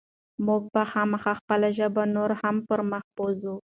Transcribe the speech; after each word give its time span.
موږ 0.45 0.61
به 0.73 0.83
خامخا 0.91 1.33
خپله 1.39 1.67
ژبه 1.77 2.03
نوره 2.15 2.35
هم 2.43 2.55
پرمخ 2.67 3.05
بوځو. 3.15 3.55